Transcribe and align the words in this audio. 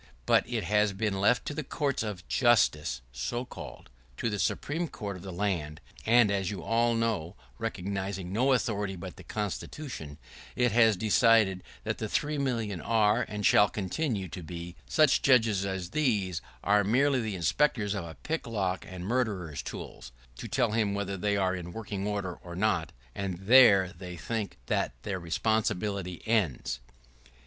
But 0.25 0.49
it 0.49 0.63
has 0.63 0.93
been 0.93 1.21
left 1.21 1.45
to 1.45 1.53
the 1.53 1.63
courts 1.63 2.01
of 2.01 2.27
justice, 2.27 3.03
so 3.11 3.45
called— 3.45 3.91
to 4.17 4.31
the 4.31 4.39
Supreme 4.39 4.87
Court 4.87 5.15
of 5.15 5.21
the 5.21 5.31
land— 5.31 5.79
and, 6.07 6.31
as 6.31 6.49
you 6.49 6.63
all 6.63 6.95
know, 6.95 7.35
recognizing 7.59 8.33
no 8.33 8.51
authority 8.53 8.95
but 8.95 9.15
the 9.17 9.23
Constitution, 9.23 10.17
it 10.55 10.71
has 10.71 10.97
decided 10.97 11.61
that 11.83 11.99
the 11.99 12.09
three 12.09 12.39
millions 12.39 12.81
are 12.83 13.21
and 13.27 13.45
shall 13.45 13.69
continue 13.69 14.27
to 14.29 14.41
be 14.41 14.75
slaves. 14.87 14.95
Such 14.95 15.21
judges 15.21 15.67
as 15.67 15.91
these 15.91 16.41
are 16.63 16.83
merely 16.83 17.21
the 17.21 17.35
inspectors 17.35 17.93
of 17.93 18.03
a 18.03 18.15
pick 18.15 18.47
lock 18.47 18.83
and 18.89 19.05
murderer's 19.05 19.61
tools, 19.61 20.11
to 20.37 20.47
tell 20.47 20.71
him 20.71 20.95
whether 20.95 21.15
they 21.15 21.37
are 21.37 21.55
in 21.55 21.73
working 21.73 22.07
order 22.07 22.33
or 22.43 22.55
not, 22.55 22.91
and 23.13 23.37
there 23.37 23.93
they 23.93 24.17
think 24.17 24.57
that 24.65 24.93
their 25.03 25.19
responsibility 25.19 26.23
ends. 26.25 26.79